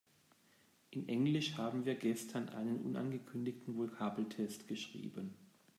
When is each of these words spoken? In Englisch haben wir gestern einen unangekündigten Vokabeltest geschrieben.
In 0.89 1.07
Englisch 1.07 1.57
haben 1.57 1.85
wir 1.85 1.93
gestern 1.93 2.49
einen 2.49 2.81
unangekündigten 2.83 3.77
Vokabeltest 3.77 4.67
geschrieben. 4.67 5.35